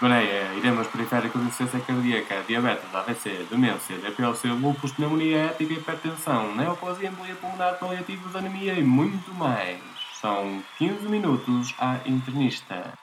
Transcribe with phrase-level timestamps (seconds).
[0.00, 7.34] gonorreia, edemas periféricos, insuficiência cardíaca, diabetes, AVC, demência, DPLC, lúpus, pneumonia ética, hipertensão, neoplasia, embolia
[7.34, 9.78] pulmonar, paliativos, anemia e muito mais.
[10.18, 12.94] São 15 minutos à internista.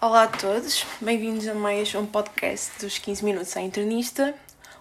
[0.00, 4.34] Olá a todos, bem-vindos a mais um podcast dos 15 Minutos à Internista.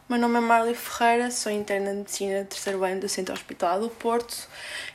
[0.09, 3.91] Meu nome é Marley Ferreira, sou interna de medicina terceiro ano do Centro Hospital do
[3.91, 4.47] Porto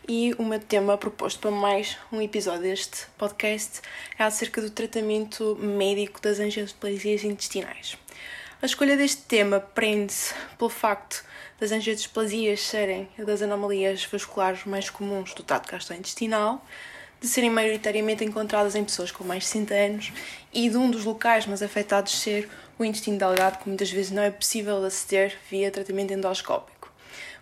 [0.09, 3.80] e o meu tema proposto para mais um episódio deste podcast
[4.19, 7.97] é acerca do tratamento médico das angioplasias intestinais.
[8.61, 11.24] A escolha deste tema prende-se pelo facto
[11.60, 16.60] das angioplasias serem das anomalias vasculares mais comuns do trato gastrointestinal,
[17.21, 20.12] de serem maioritariamente encontradas em pessoas com mais de 60 anos
[20.52, 24.23] e de um dos locais mais afetados ser o intestino delgado, que muitas vezes não
[24.23, 26.92] é possível aceder via tratamento endoscópico.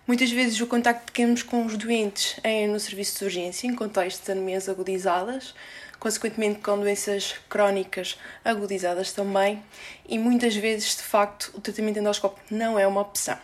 [0.05, 3.73] Muitas vezes o contacto que temos com os doentes é no serviço de urgência, em
[3.73, 5.55] contexto de anemias agudizadas,
[5.97, 9.63] consequentemente com doenças crónicas agudizadas também,
[10.05, 13.37] e muitas vezes, de facto, o tratamento endoscópico não é uma opção.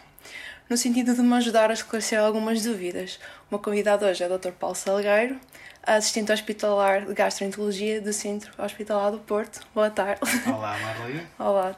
[0.69, 3.17] No sentido de me ajudar a esclarecer algumas dúvidas,
[3.49, 4.51] o meu convidado hoje é o Dr.
[4.51, 5.39] Paulo Salgueiro,
[5.95, 9.61] assistente hospitalar de gastroenterologia do Centro Hospitalar do Porto.
[9.73, 10.21] Boa tarde.
[10.47, 11.27] Olá, Marlene.
[11.39, 11.75] Olá.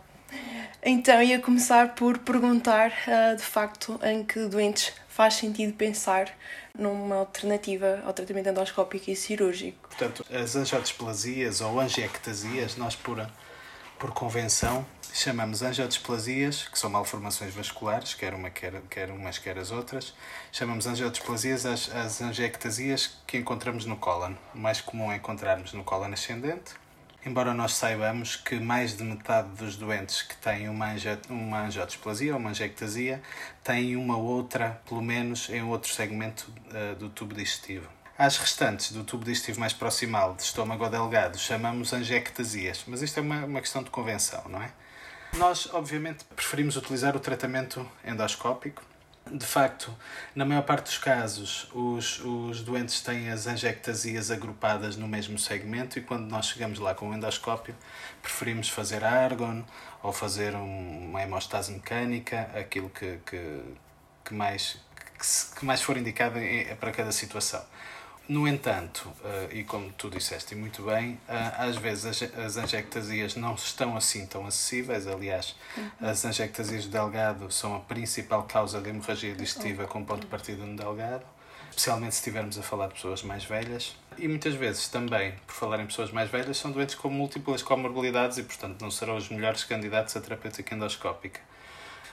[0.84, 6.30] Então, ia começar por perguntar, uh, de facto, em que doentes faz sentido pensar
[6.78, 9.90] numa alternativa ao tratamento endoscópico e cirúrgico.
[9.90, 13.20] Portanto, as angiodisplasias ou angiectasias, nós por,
[14.02, 19.70] por convenção chamamos angiodisplasias, que são malformações vasculares, quer, uma, quer, quer umas, quer as
[19.70, 20.16] outras.
[20.52, 24.34] Chamamos angiodisplasias as, as angiectasias que encontramos no cólon.
[24.56, 26.74] O mais comum é encontrarmos no cólon ascendente,
[27.24, 32.34] embora nós saibamos que mais de metade dos doentes que têm uma, angi, uma angiodisplasia
[32.34, 33.22] ou uma angiectasia
[33.64, 37.88] têm uma outra, pelo menos em outro segmento uh, do tubo digestivo.
[38.22, 43.22] As restantes do tubo digestivo mais proximal de estômago delgado chamamos angiectasias, mas isto é
[43.24, 44.72] uma, uma questão de convenção, não é?
[45.36, 48.84] Nós, obviamente, preferimos utilizar o tratamento endoscópico.
[49.26, 49.92] De facto,
[50.36, 55.98] na maior parte dos casos, os, os doentes têm as angiectasias agrupadas no mesmo segmento
[55.98, 57.76] e quando nós chegamos lá com o endoscópio,
[58.22, 59.64] preferimos fazer argon
[60.04, 63.64] ou fazer um, uma hemostase mecânica, aquilo que, que,
[64.24, 64.78] que mais,
[65.18, 66.36] que, que mais for indicado
[66.80, 67.66] para cada situação.
[68.30, 73.36] No entanto, uh, e como tu disseste muito bem, uh, às vezes as, as angiectasias
[73.36, 75.08] não estão assim tão acessíveis.
[75.08, 75.90] Aliás, uhum.
[76.00, 80.64] as angiectasias do delgado são a principal causa de hemorragia digestiva com ponto de partida
[80.64, 81.26] no delgado,
[81.70, 83.98] especialmente se estivermos a falar de pessoas mais velhas.
[84.18, 88.38] E muitas vezes também, por falar em pessoas mais velhas, são doentes com múltiplas comorbilidades
[88.38, 91.42] e, portanto, não serão os melhores candidatos a terapêutica endoscópica.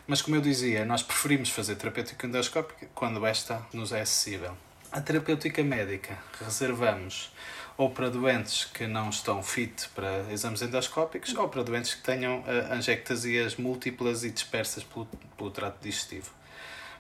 [0.06, 4.56] Mas, como eu dizia, nós preferimos fazer terapêutica endoscópica quando esta nos é acessível.
[4.90, 7.30] A terapêutica médica reservamos
[7.76, 12.40] ou para doentes que não estão fit para exames endoscópicos ou para doentes que tenham
[12.40, 15.06] uh, angiectasias múltiplas e dispersas pelo,
[15.36, 16.30] pelo trato digestivo.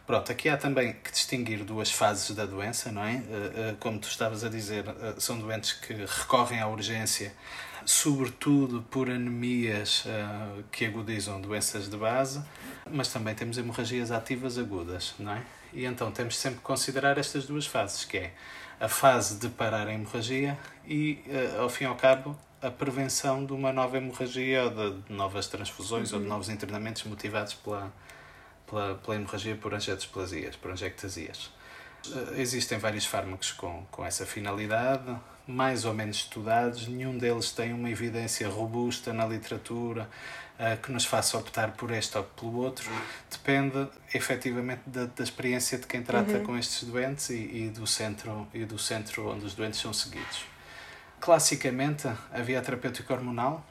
[0.06, 3.14] Pronto, aqui há também que distinguir duas fases da doença, não é?
[3.14, 4.84] Uh, uh, como tu estavas a dizer,
[5.16, 7.32] são doentes que recorrem à urgência,
[7.86, 10.04] sobretudo por anemias
[10.70, 12.42] que agudizam doenças de base,
[12.90, 15.42] mas também temos hemorragias ativas agudas, não é?
[15.72, 18.32] E então temos sempre que considerar estas duas fases, que é
[18.80, 23.44] a fase de parar a hemorragia e, uh, ao fim e ao cabo, a prevenção
[23.44, 26.16] de uma nova hemorragia ou de, novas transfusões uhum.
[26.16, 26.34] ou de uhum.
[26.34, 27.92] novos internamentos motivados pela,
[28.66, 31.50] pela, pela hemorragia por angiodisplasias, por angiectasias.
[32.06, 35.16] Uh, existem vários fármacos com, com essa finalidade,
[35.46, 40.08] mais ou menos estudados, nenhum deles tem uma evidência robusta na literatura
[40.58, 42.90] uh, que nos faça optar por este ou pelo outro.
[43.30, 46.44] Depende efetivamente da, da experiência de quem trata uhum.
[46.44, 50.44] com estes doentes e, e, do centro, e do centro onde os doentes são seguidos.
[51.20, 53.66] Classicamente, a terapêutica hormonal,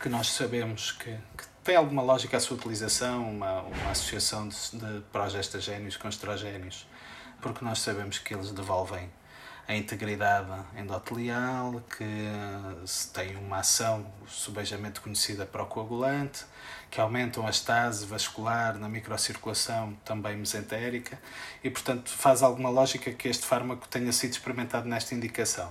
[0.00, 4.56] que nós sabemos que, que tem alguma lógica a sua utilização, uma, uma associação de,
[4.72, 6.86] de progestagénios com estrogénios,
[7.40, 9.10] porque nós sabemos que eles devolvem
[9.68, 12.04] a integridade endotelial, que
[13.12, 16.46] tem uma ação subejamente conhecida para o coagulante,
[16.90, 21.18] que aumentam a estase vascular na microcirculação, também mesentérica,
[21.62, 25.70] e portanto faz alguma lógica que este fármaco tenha sido experimentado nesta indicação.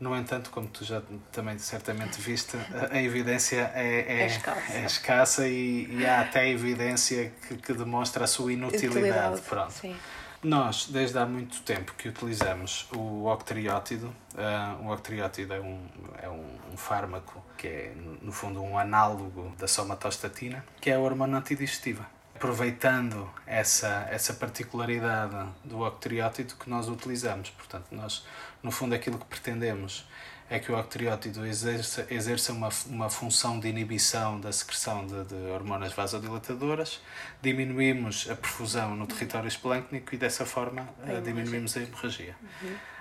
[0.00, 4.72] No entanto, como tu já também certamente viste, a, a evidência é, é, é escassa,
[4.72, 8.98] é escassa e, e, há até evidência que, que demonstra a sua inutilidade.
[8.98, 9.72] Utilidade, Pronto.
[9.72, 9.94] Sim.
[10.42, 15.86] Nós, desde há muito tempo que utilizamos o octariótido, uh, o octariótido é, um,
[16.22, 17.92] é um, um, fármaco que é,
[18.22, 22.06] no fundo, um análogo da somatostatina, que é a hormona antidigestiva.
[22.34, 27.50] Aproveitando essa, essa particularidade do octariótido que nós utilizamos.
[27.50, 28.26] Portanto, nós,
[28.62, 30.08] no fundo, aquilo que pretendemos
[30.50, 35.50] é que o octreótido exerça, exerça uma, uma função de inibição da secreção de, de
[35.52, 37.00] hormonas vasodilatadoras,
[37.40, 42.34] diminuímos a perfusão no território esplâncnico e dessa forma A diminuímos a hemorragia.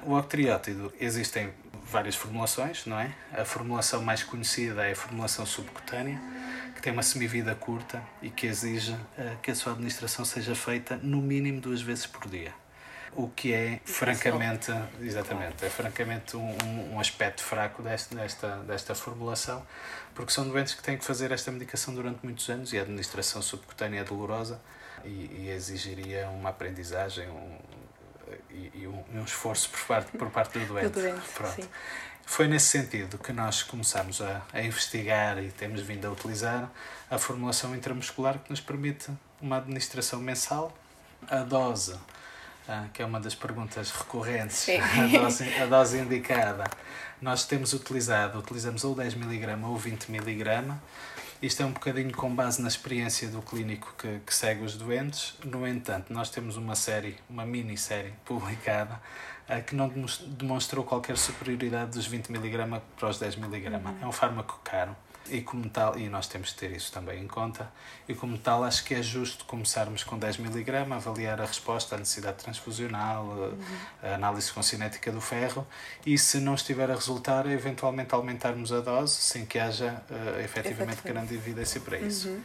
[0.03, 1.51] O octreótido existem
[1.83, 3.11] várias formulações, não é?
[3.31, 6.21] A formulação mais conhecida é a formulação subcutânea,
[6.75, 10.97] que tem uma semivida curta e que exige uh, que a sua administração seja feita
[11.01, 12.53] no mínimo duas vezes por dia.
[13.15, 14.71] O que é francamente,
[15.01, 19.65] exatamente, é francamente um, um aspecto fraco desta, desta, desta formulação,
[20.13, 23.41] porque são doentes que têm que fazer esta medicação durante muitos anos e a administração
[23.41, 24.61] subcutânea é dolorosa
[25.03, 27.57] e, e exigiria uma aprendizagem um,
[28.51, 30.89] e, e, um, um, esforço por parte, por parte do doente.
[30.93, 31.69] Do doente Pronto.
[32.25, 36.69] Foi nesse sentido que nós começamos a, a investigar e temos vindo a utilizar
[37.09, 39.09] a formulação intramuscular que nos permite
[39.41, 40.71] uma administração mensal.
[41.27, 41.97] A dose
[42.69, 46.65] ah, que é uma das perguntas recorrentes, a dose, a dose, indicada.
[47.19, 50.75] Nós temos utilizado, utilizamos ou 10 mg ou 20 mg.
[51.41, 55.33] Isto é um bocadinho com base na experiência do clínico que, que segue os doentes.
[55.43, 59.01] No entanto, nós temos uma série, uma minissérie publicada,
[59.47, 59.91] ah, que não
[60.37, 63.67] demonstrou qualquer superioridade dos 20 mg para os 10 mg.
[63.67, 63.97] Uhum.
[64.03, 64.95] É um fármaco caro
[65.31, 67.71] e como tal, e nós temos de ter isso também em conta,
[68.07, 71.97] e como tal acho que é justo começarmos com 10 mg, avaliar a resposta à
[71.97, 73.59] necessidade transfusional, uhum.
[74.03, 75.65] a análise com cinética do ferro,
[76.05, 81.01] e se não estiver a resultar, eventualmente aumentarmos a dose, sem que haja uh, efetivamente
[81.03, 82.29] grande evidência para isso.
[82.29, 82.41] Uhum.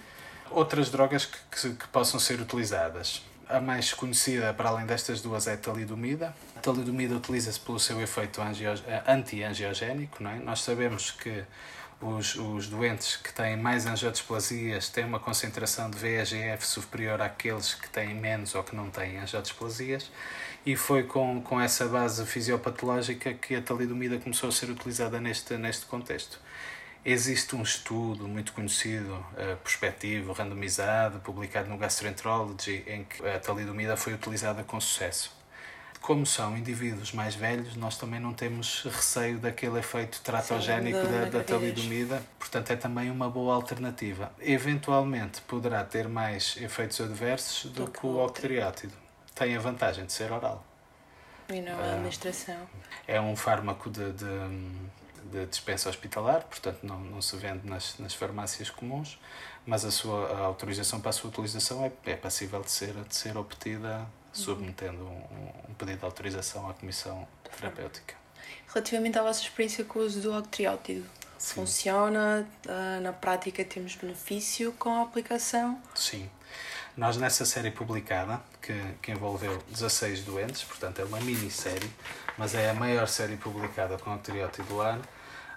[0.51, 3.23] Outras drogas que, que, que possam ser utilizadas.
[3.49, 6.35] A mais conhecida, para além destas duas, é a talidomida.
[6.57, 8.41] A talidomida utiliza-se pelo seu efeito
[9.07, 10.23] anti-angiogénico.
[10.23, 10.39] Não é?
[10.39, 11.45] Nós sabemos que
[12.05, 17.89] os, os doentes que têm mais angiodisplasias têm uma concentração de VEGF superior àqueles que
[17.89, 20.11] têm menos ou que não têm angiodisplasias
[20.67, 25.57] e foi com, com essa base fisiopatológica que a talidomida começou a ser utilizada neste,
[25.57, 26.39] neste contexto.
[27.05, 33.97] Existe um estudo muito conhecido, uh, prospectivo, randomizado, publicado no Gastroenterology, em que a talidomida
[33.97, 35.44] foi utilizada com sucesso
[36.05, 41.21] como são indivíduos mais velhos, nós também não temos receio daquele efeito teratogénico Sim, da,
[41.21, 44.31] da, da talidomida, portanto é também uma boa alternativa.
[44.39, 48.93] Eventualmente poderá ter mais efeitos adversos do, do que o octreótido.
[49.35, 50.63] Tem a vantagem de ser oral.
[51.49, 52.69] E não a administração.
[53.09, 54.27] É um fármaco de, de,
[55.33, 59.19] de, dispensa hospitalar, portanto não, não se vende nas, nas farmácias comuns,
[59.65, 63.17] mas a sua a autorização para a sua utilização é, é passível de ser, de
[63.17, 67.27] ser obtida submetendo um, um pedido de autorização à Comissão
[67.57, 68.15] Terapêutica.
[68.73, 71.07] Relativamente à vossa experiência com o uso do octreótido,
[71.39, 72.47] funciona?
[72.67, 75.81] Uh, na prática temos benefício com a aplicação?
[75.95, 76.29] Sim.
[76.97, 78.73] Nós nessa série publicada, que,
[79.03, 81.91] que envolveu 16 doentes, portanto é uma minissérie,
[82.39, 85.01] mas é a maior série publicada com octreótido ar,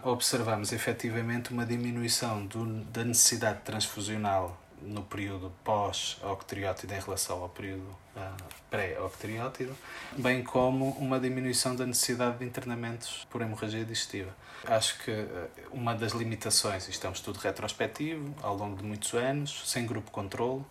[0.03, 7.88] observamos efetivamente uma diminuição do, da necessidade transfusional no período pós-octreótido em relação ao período
[8.15, 9.75] uh, pré-octreótido,
[10.18, 14.35] bem como uma diminuição da necessidade de internamentos por hemorragia digestiva.
[14.65, 19.13] Acho que uh, uma das limitações, isto é um estudo retrospectivo, ao longo de muitos
[19.13, 20.63] anos, sem grupo controle,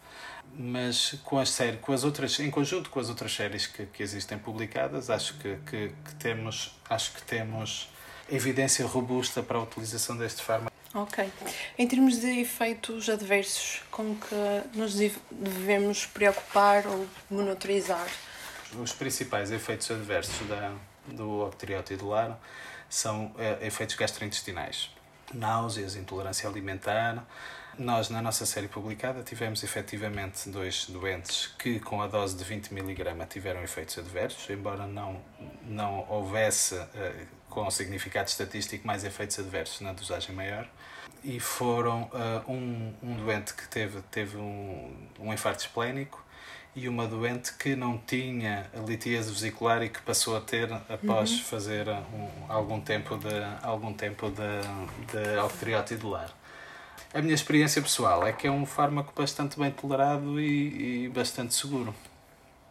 [0.54, 4.02] mas com as séries, com as outras, em conjunto com as outras séries que, que
[4.02, 7.88] existem publicadas, acho que, que, que temos, acho que temos
[8.28, 11.30] evidência robusta para a utilização deste fármaco Ok.
[11.76, 14.34] Em termos de efeitos adversos, como que
[14.78, 14.94] nos
[15.30, 18.08] devemos preocupar ou monitorizar?
[18.80, 20.72] Os principais efeitos adversos da,
[21.06, 22.40] do octreótido lar
[22.88, 24.90] são é, efeitos gastrointestinais.
[25.34, 27.26] Náuseas, intolerância alimentar.
[27.78, 32.72] Nós, na nossa série publicada, tivemos efetivamente dois doentes que, com a dose de 20
[32.72, 35.20] mg, tiveram efeitos adversos, embora não,
[35.66, 40.66] não houvesse, uh, com significado estatístico, mais efeitos adversos na dosagem maior
[41.26, 46.24] e foram uh, um, um doente que teve, teve um, um infarto esplénico
[46.74, 51.38] e uma doente que não tinha litíase vesicular e que passou a ter após uhum.
[51.38, 53.26] fazer um, algum tempo de
[53.60, 56.32] algum tempo de, de lar.
[57.12, 61.54] A minha experiência pessoal é que é um fármaco bastante bem tolerado e, e bastante
[61.54, 61.92] seguro.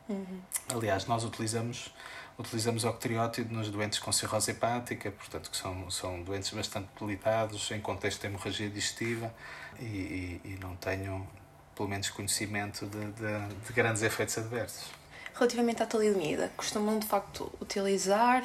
[0.08, 0.40] Uhum.
[0.74, 1.94] Aliás, nós utilizamos
[2.38, 7.80] utilizamos octreótido nos doentes com cirrose hepática, portanto, que são, são doentes bastante debilitados em
[7.80, 9.34] contexto de hemorragia digestiva
[9.80, 11.28] e, e, e não tenho,
[11.76, 14.90] pelo menos, conhecimento de, de, de grandes efeitos adversos.
[15.34, 18.44] Relativamente à talidomida, costumam de facto utilizar,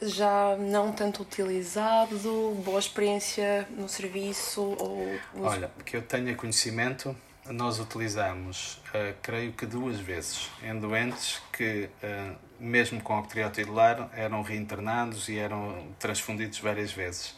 [0.00, 2.18] já não tanto utilizado,
[2.64, 5.18] boa experiência no serviço ou...
[5.40, 7.16] Olha, que eu tenha conhecimento,
[7.50, 14.42] nós utilizamos, uh, creio que duas vezes, em doentes que, uh, mesmo com octreotidular, eram
[14.42, 17.34] reinternados e eram transfundidos várias vezes.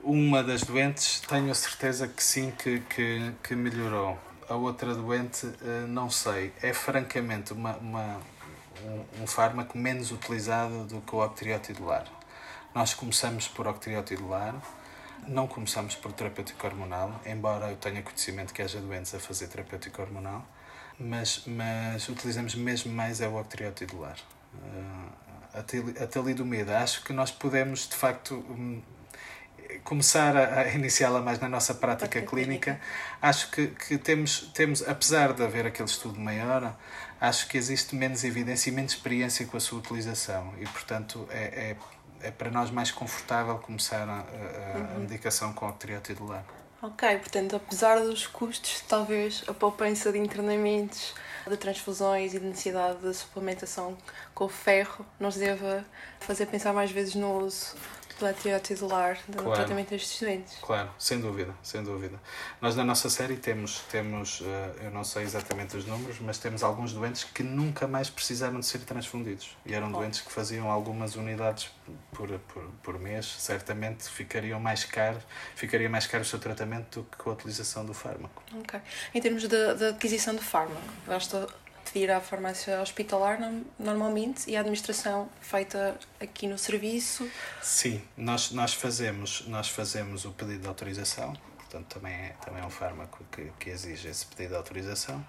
[0.00, 4.18] Uma das doentes, tenho certeza que sim, que, que, que melhorou.
[4.48, 6.52] A outra doente, uh, não sei.
[6.62, 8.20] É francamente uma, uma
[8.84, 12.04] um, um fármaco menos utilizado do que o octreotidular.
[12.74, 14.54] Nós começamos por octreotidular,
[15.26, 20.00] não começamos por terapêutico hormonal, embora eu tenha conhecimento que haja doentes a fazer terapêutico
[20.00, 20.44] hormonal,
[20.98, 24.16] mas, mas utilizamos mesmo mais é o octreotidular.
[24.54, 25.20] Uh,
[25.52, 28.80] a talidomida, acho que nós podemos, de facto, um,
[29.84, 32.80] começar a, a iniciá-la mais na nossa prática clínica.
[33.20, 36.76] Acho que, que temos, temos, apesar de haver aquele estudo maior,
[37.20, 41.70] acho que existe menos evidência e menos experiência com a sua utilização e, portanto, é,
[41.70, 41.76] é
[42.22, 44.96] é para nós mais confortável começar a, a, uhum.
[44.96, 46.44] a medicação com octreotidular.
[46.82, 51.14] Ok, portanto, apesar dos custos, talvez a poupança de internamentos,
[51.46, 53.96] de transfusões e de necessidade de suplementação
[54.34, 55.84] com ferro nos deva
[56.20, 57.76] fazer pensar mais vezes no uso
[58.20, 59.52] pela titular do claro.
[59.52, 60.58] tratamento destes doentes.
[60.60, 62.20] Claro, sem dúvida, sem dúvida.
[62.60, 66.62] Nós na nossa série temos, temos eh, eu não sei exatamente os números, mas temos
[66.62, 69.56] alguns doentes que nunca mais precisaram de ser transfundidos.
[69.64, 69.98] E eram oh.
[69.98, 71.70] doentes que faziam algumas unidades
[72.12, 75.22] por, por, por mês, certamente ficariam mais caros,
[75.54, 78.42] ficaria mais caro o seu tratamento do que com a utilização do fármaco.
[78.60, 78.80] Ok.
[79.14, 81.48] Em termos de, de aquisição do fármaco, basta
[81.92, 83.38] pedir à farmácia hospitalar
[83.78, 87.28] normalmente e a administração feita aqui no serviço?
[87.62, 92.66] Sim, nós, nós, fazemos, nós fazemos o pedido de autorização, portanto também é, também é
[92.66, 95.24] um fármaco que, que exige esse pedido de autorização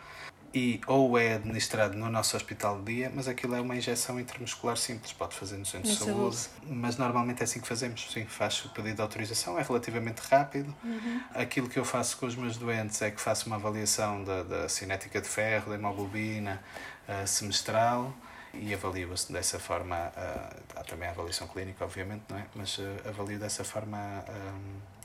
[0.54, 4.76] e ou é administrado no nosso hospital de dia, mas aquilo é uma injeção intramuscular
[4.76, 8.66] simples, pode fazer no centro de saúde, mas normalmente é assim que fazemos, sim, faz
[8.66, 10.76] o pedido de autorização, é relativamente rápido.
[10.84, 11.22] Uhum.
[11.34, 14.70] Aquilo que eu faço com os meus doentes é que faço uma avaliação da, da
[14.70, 16.62] cinética de ferro, da hemoglobina,
[17.08, 18.14] uh, semestral,
[18.54, 22.46] e avalio-se dessa forma, uh, há também a avaliação clínica, obviamente, não é?
[22.54, 24.26] mas uh, avalio dessa forma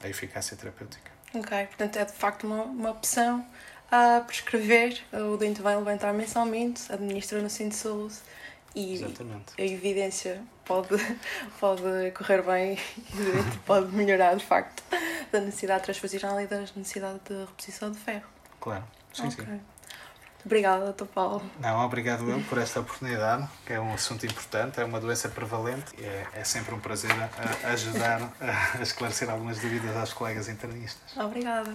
[0.02, 1.14] a eficácia terapêutica.
[1.34, 3.46] Ok, portanto é de facto uma, uma opção
[3.90, 5.00] a prescrever.
[5.12, 8.14] O doente vai levantar mensalmente, administra no centro de saúde
[8.74, 9.54] e Exatamente.
[9.58, 10.88] a evidência pode,
[11.58, 14.82] pode correr bem e pode melhorar de facto
[15.32, 18.26] da necessidade transfusional e da necessidade de reposição de ferro.
[18.60, 19.46] Claro, sim, okay.
[19.46, 19.60] sim.
[20.44, 21.06] Obrigada, Dr.
[21.06, 21.42] Paulo.
[21.58, 25.92] Não, obrigado eu por esta oportunidade, que é um assunto importante, é uma doença prevalente
[25.98, 30.12] e é, é sempre um prazer a, a ajudar a, a esclarecer algumas dúvidas aos
[30.12, 31.16] colegas internistas.
[31.16, 31.74] Obrigada.